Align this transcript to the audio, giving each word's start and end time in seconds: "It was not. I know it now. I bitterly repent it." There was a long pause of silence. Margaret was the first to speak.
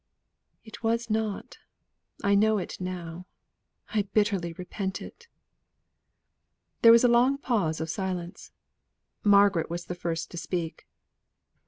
"It 0.65 0.81
was 0.81 1.11
not. 1.11 1.59
I 2.23 2.33
know 2.33 2.57
it 2.57 2.81
now. 2.81 3.27
I 3.93 4.01
bitterly 4.01 4.51
repent 4.53 4.99
it." 4.99 5.27
There 6.81 6.91
was 6.91 7.03
a 7.03 7.07
long 7.07 7.37
pause 7.37 7.79
of 7.79 7.87
silence. 7.87 8.51
Margaret 9.23 9.69
was 9.69 9.85
the 9.85 9.93
first 9.93 10.31
to 10.31 10.37
speak. 10.37 10.87